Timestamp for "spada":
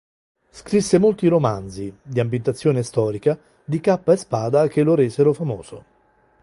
4.17-4.67